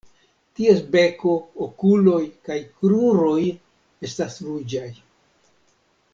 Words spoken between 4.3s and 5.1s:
ruĝaj.